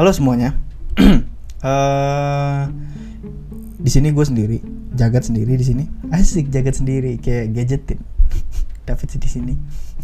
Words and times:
Halo 0.00 0.16
semuanya. 0.16 0.56
Eh, 1.60 2.64
di 3.76 3.90
sini 3.92 4.16
gue 4.16 4.24
sendiri, 4.24 4.64
jagat 4.96 5.28
sendiri 5.28 5.60
di 5.60 5.64
sini. 5.68 5.84
Asik 6.08 6.48
jagat 6.48 6.80
sendiri 6.80 7.20
kayak 7.20 7.52
gadgetin. 7.52 8.00
David 8.88 9.20
di 9.20 9.28
sini. 9.28 9.52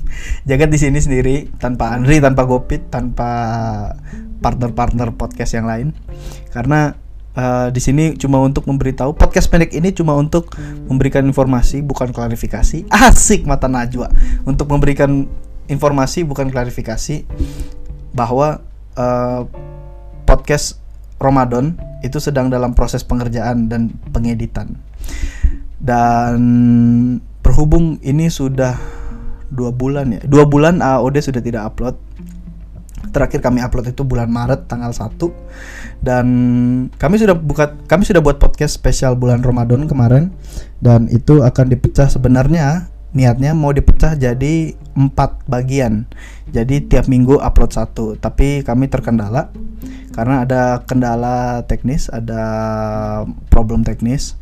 Jagat 0.52 0.68
di 0.68 0.76
sini 0.76 1.00
sendiri 1.00 1.48
tanpa 1.56 1.96
Andri, 1.96 2.20
tanpa 2.20 2.44
Gopit, 2.44 2.92
tanpa 2.92 3.24
partner-partner 4.44 5.16
podcast 5.16 5.56
yang 5.56 5.64
lain. 5.64 5.96
Karena 6.52 6.92
eh, 7.32 7.72
di 7.72 7.80
sini 7.80 8.20
cuma 8.20 8.44
untuk 8.44 8.68
memberitahu 8.68 9.16
podcast 9.16 9.48
pendek 9.48 9.72
ini 9.72 9.96
cuma 9.96 10.12
untuk 10.12 10.52
memberikan 10.92 11.24
informasi 11.24 11.80
bukan 11.80 12.12
klarifikasi. 12.12 12.84
Asik 13.08 13.48
mata 13.48 13.64
Najwa 13.64 14.12
untuk 14.44 14.68
memberikan 14.68 15.24
informasi 15.72 16.20
bukan 16.28 16.52
klarifikasi 16.52 17.24
bahwa 18.12 18.60
eh, 18.92 19.72
podcast 20.26 20.82
Ramadan 21.16 21.80
itu 22.04 22.20
sedang 22.20 22.52
dalam 22.52 22.76
proses 22.76 23.06
pengerjaan 23.06 23.70
dan 23.72 23.94
pengeditan. 24.12 24.76
Dan 25.80 26.40
berhubung 27.40 28.02
ini 28.02 28.28
sudah 28.28 28.76
dua 29.48 29.70
bulan 29.70 30.18
ya, 30.18 30.20
dua 30.26 30.44
bulan 30.44 30.82
AOD 30.82 31.22
sudah 31.22 31.40
tidak 31.40 31.62
upload. 31.72 31.96
Terakhir 33.14 33.40
kami 33.40 33.64
upload 33.64 33.96
itu 33.96 34.04
bulan 34.04 34.28
Maret 34.28 34.68
tanggal 34.68 34.92
1 34.92 35.16
dan 36.04 36.26
kami 37.00 37.16
sudah 37.16 37.32
buka 37.32 37.72
kami 37.88 38.04
sudah 38.04 38.20
buat 38.20 38.36
podcast 38.36 38.76
spesial 38.76 39.16
bulan 39.16 39.40
Ramadan 39.40 39.88
kemarin 39.88 40.36
dan 40.84 41.08
itu 41.08 41.40
akan 41.40 41.72
dipecah 41.72 42.12
sebenarnya 42.12 42.92
niatnya 43.16 43.56
mau 43.56 43.72
dipecah 43.72 44.12
jadi 44.20 44.76
empat 44.92 45.48
bagian 45.48 46.04
jadi 46.52 46.84
tiap 46.84 47.08
minggu 47.08 47.40
upload 47.40 47.72
satu 47.72 48.20
tapi 48.20 48.60
kami 48.60 48.92
terkendala 48.92 49.48
karena 50.16 50.48
ada 50.48 50.80
kendala 50.88 51.60
teknis 51.68 52.08
ada 52.08 52.40
problem 53.52 53.84
teknis 53.84 54.40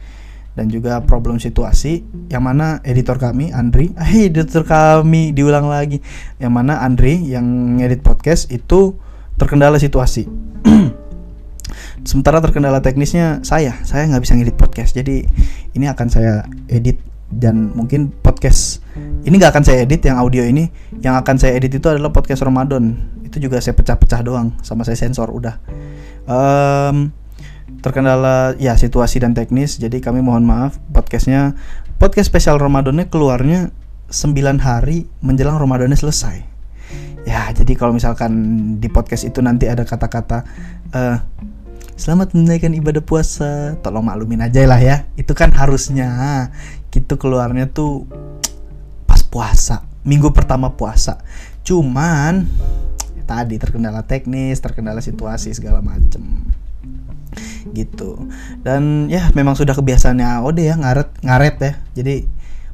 dan 0.54 0.70
juga 0.70 1.02
problem 1.02 1.42
situasi 1.42 2.06
yang 2.30 2.46
mana 2.46 2.78
editor 2.86 3.18
kami 3.18 3.50
Andri 3.50 3.90
eh 4.02 4.30
editor 4.30 4.62
kami 4.62 5.34
diulang 5.34 5.66
lagi 5.66 5.98
yang 6.38 6.54
mana 6.54 6.78
Andri 6.78 7.18
yang 7.26 7.44
ngedit 7.82 8.06
podcast 8.06 8.48
itu 8.54 8.94
terkendala 9.34 9.82
situasi. 9.82 10.30
Sementara 12.08 12.38
terkendala 12.38 12.78
teknisnya 12.78 13.42
saya 13.42 13.82
saya 13.82 14.06
nggak 14.06 14.22
bisa 14.22 14.34
ngedit 14.38 14.56
podcast. 14.56 14.94
Jadi 14.94 15.26
ini 15.74 15.86
akan 15.90 16.06
saya 16.06 16.46
edit 16.70 17.02
dan 17.34 17.74
mungkin 17.74 18.14
podcast 18.22 18.78
ini 19.26 19.34
nggak 19.42 19.58
akan 19.58 19.64
saya 19.66 19.82
edit 19.82 20.06
yang 20.06 20.22
audio 20.22 20.46
ini 20.46 20.70
yang 21.02 21.18
akan 21.18 21.34
saya 21.34 21.58
edit 21.58 21.82
itu 21.82 21.86
adalah 21.90 22.14
podcast 22.14 22.46
Ramadan 22.46 22.94
itu 23.34 23.50
juga 23.50 23.58
saya 23.58 23.74
pecah-pecah 23.74 24.22
doang 24.22 24.54
sama 24.62 24.86
saya 24.86 24.94
sensor 24.94 25.34
udah 25.34 25.58
Em, 26.24 27.12
terkendala 27.84 28.56
ya 28.56 28.72
situasi 28.80 29.20
dan 29.20 29.36
teknis 29.36 29.76
jadi 29.76 30.00
kami 30.00 30.24
mohon 30.24 30.40
maaf 30.40 30.80
podcastnya 30.88 31.52
podcast 32.00 32.32
spesial 32.32 32.56
Ramadannya 32.56 33.12
keluarnya 33.12 33.68
9 34.08 34.32
hari 34.56 35.04
menjelang 35.20 35.60
Ramadannya 35.60 36.00
selesai 36.00 36.40
ya 37.28 37.52
jadi 37.52 37.76
kalau 37.76 37.92
misalkan 37.92 38.32
di 38.80 38.88
podcast 38.88 39.28
itu 39.28 39.44
nanti 39.44 39.68
ada 39.68 39.84
kata-kata 39.84 40.38
eh 40.92 41.18
Selamat 41.94 42.34
menunaikan 42.34 42.74
ibadah 42.74 42.98
puasa. 43.06 43.78
Tolong 43.78 44.02
maklumin 44.02 44.42
aja 44.42 44.66
lah 44.66 44.82
ya. 44.82 45.06
Itu 45.14 45.30
kan 45.30 45.54
harusnya 45.54 46.10
gitu 46.90 47.14
keluarnya 47.14 47.70
tuh 47.70 48.02
pas 49.06 49.22
puasa, 49.22 49.86
minggu 50.02 50.34
pertama 50.34 50.74
puasa. 50.74 51.22
Cuman 51.62 52.50
tadi 53.24 53.58
terkendala 53.58 54.04
teknis, 54.04 54.60
terkendala 54.60 55.00
situasi 55.00 55.50
segala 55.56 55.80
macem 55.80 56.22
gitu. 57.74 58.30
Dan 58.62 59.10
ya 59.10 59.32
memang 59.34 59.58
sudah 59.58 59.74
kebiasaannya 59.74 60.26
AOD 60.40 60.58
ya 60.62 60.74
ngaret 60.78 61.10
ngaret 61.24 61.56
ya. 61.58 61.72
Jadi 61.96 62.28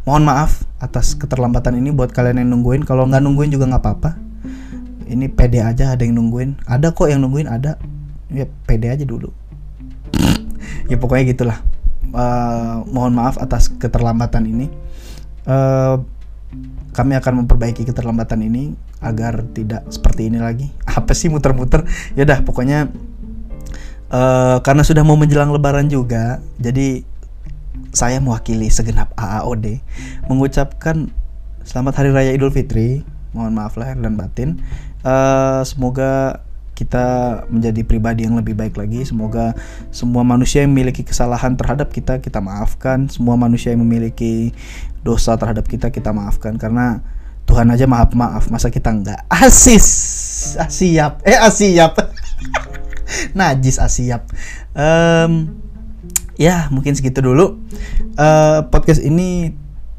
mohon 0.04 0.26
maaf 0.26 0.66
atas 0.82 1.16
keterlambatan 1.16 1.78
ini 1.78 1.94
buat 1.94 2.12
kalian 2.12 2.42
yang 2.42 2.58
nungguin. 2.58 2.84
Kalau 2.84 3.08
nggak 3.08 3.22
nungguin 3.22 3.54
juga 3.54 3.70
nggak 3.70 3.82
apa-apa. 3.82 4.10
Ini 5.10 5.26
pede 5.32 5.64
aja 5.64 5.94
ada 5.94 6.02
yang 6.02 6.18
nungguin. 6.18 6.66
Ada 6.68 6.92
kok 6.92 7.08
yang 7.08 7.24
nungguin 7.24 7.48
ada 7.48 7.80
ya 8.30 8.46
pede 8.46 8.86
aja 8.90 9.02
dulu 9.02 9.34
ya 10.90 10.96
pokoknya 10.98 11.34
gitulah 11.34 11.58
Eh, 12.10 12.76
mohon 12.90 13.14
maaf 13.14 13.38
atas 13.38 13.70
keterlambatan 13.70 14.42
ini 14.42 14.66
Eh, 15.46 15.96
kami 16.90 17.12
akan 17.14 17.46
memperbaiki 17.46 17.86
keterlambatan 17.86 18.42
ini 18.44 18.74
agar 19.00 19.44
tidak 19.56 19.84
seperti 19.88 20.28
ini 20.28 20.38
lagi 20.40 20.68
apa 20.98 21.12
sih 21.16 21.32
muter-muter 21.32 21.84
ya 22.14 22.24
dah 22.24 22.40
pokoknya 22.44 22.88
eh, 24.12 24.56
karena 24.60 24.82
sudah 24.84 25.02
mau 25.02 25.16
menjelang 25.16 25.52
lebaran 25.52 25.88
juga 25.88 26.38
jadi 26.60 27.04
saya 27.90 28.22
mewakili 28.22 28.70
segenap 28.70 29.10
AAOD 29.18 29.82
mengucapkan 30.30 31.10
selamat 31.66 32.04
hari 32.04 32.10
raya 32.14 32.30
Idul 32.36 32.54
Fitri 32.54 33.02
mohon 33.34 33.54
maaf 33.54 33.78
lahir 33.78 33.98
dan 33.98 34.18
batin 34.18 34.58
Eh, 35.00 35.62
semoga 35.64 36.44
kita 36.76 37.04
menjadi 37.52 37.84
pribadi 37.84 38.24
yang 38.24 38.36
lebih 38.36 38.56
baik 38.56 38.76
lagi. 38.76 39.04
Semoga 39.04 39.52
semua 39.92 40.24
manusia 40.24 40.64
yang 40.64 40.72
memiliki 40.72 41.04
kesalahan 41.04 41.56
terhadap 41.56 41.92
kita 41.92 42.20
kita 42.20 42.40
maafkan. 42.40 43.08
Semua 43.08 43.36
manusia 43.36 43.72
yang 43.72 43.84
memiliki 43.84 44.52
dosa 45.00 45.36
terhadap 45.40 45.64
kita 45.68 45.88
kita 45.88 46.12
maafkan 46.12 46.60
karena 46.60 47.00
Tuhan 47.50 47.66
aja 47.66 47.84
maaf 47.90 48.14
maaf. 48.14 48.46
Masa 48.46 48.70
kita 48.70 48.94
enggak? 48.94 49.26
Asis. 49.26 49.86
Asiap. 50.54 51.18
Eh 51.26 51.34
asiap. 51.34 51.98
Najis 53.38 53.82
asiap. 53.82 54.30
Em, 54.72 55.50
ya 56.38 56.70
mungkin 56.70 56.94
segitu 56.94 57.18
dulu. 57.18 57.58
Eh, 58.14 58.60
podcast 58.70 59.02
ini 59.02 59.50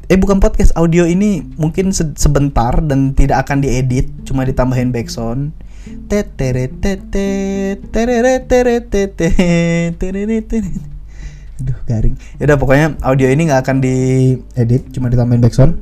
eh 0.08 0.18
bukan 0.18 0.40
podcast 0.40 0.72
audio 0.76 1.04
ini 1.04 1.40
mungkin 1.56 1.92
se- 1.92 2.16
sebentar 2.18 2.80
dan 2.82 3.14
tidak 3.16 3.46
akan 3.46 3.62
diedit 3.64 4.10
cuma 4.26 4.44
ditambahin 4.44 4.90
background 4.92 5.54
aduh 11.62 11.78
garing. 11.86 12.14
Ya 12.36 12.50
udah 12.50 12.58
pokoknya 12.58 12.86
audio 13.00 13.30
ini 13.30 13.48
nggak 13.48 13.62
akan 13.62 13.76
diedit 13.80 14.82
cuma 14.92 15.08
ditambahin 15.08 15.40
background 15.40 15.78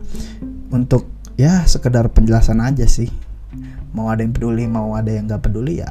untuk 0.70 1.08
ya 1.40 1.64
sekedar 1.64 2.04
penjelasan 2.12 2.60
aja 2.60 2.84
sih. 2.84 3.08
Mau 3.96 4.12
ada 4.12 4.20
yang 4.20 4.36
peduli 4.36 4.68
mau 4.68 4.92
ada 4.92 5.08
yang 5.08 5.24
nggak 5.24 5.48
peduli 5.48 5.80
ya 5.80 5.90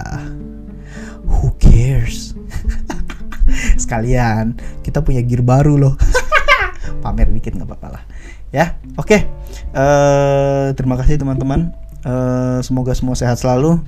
who 1.26 1.50
cares? 1.58 2.38
Sekalian 3.82 4.54
kita 4.86 5.02
punya 5.02 5.26
gear 5.26 5.42
baru 5.42 5.76
loh. 5.76 5.96
Pamer 7.04 7.34
dikit 7.34 7.58
nggak 7.58 7.66
apa-apa 7.66 7.88
lah. 7.98 8.04
Ya 8.54 8.78
oke. 8.94 9.18
Eh, 9.74 10.68
terima 10.78 10.96
kasih 11.02 11.18
teman-teman. 11.18 11.74
Eh, 12.06 12.60
semoga 12.62 12.94
semua 12.94 13.18
sehat 13.18 13.42
selalu. 13.42 13.82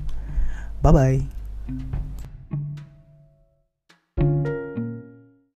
Bye 0.81 0.91
bye 0.91 2.00